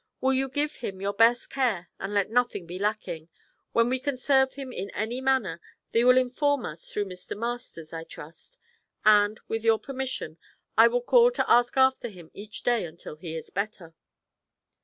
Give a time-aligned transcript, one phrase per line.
[0.19, 3.29] Will you give him your best care and let nothing be lacking?
[3.71, 7.37] When we can serve him in any manner, thee will inform us through Mr.
[7.37, 8.57] Masters, I trust;
[9.05, 10.39] and, with your permission,
[10.75, 13.93] I will call to ask after him each day until he is better.'